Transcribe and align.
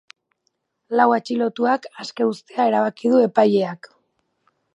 Lau 0.99 1.05
atxilotuak 1.17 1.85
aske 2.05 2.27
uztea 2.31 2.67
erabaki 2.71 3.13
du 3.15 3.21
epaileak. 3.27 3.93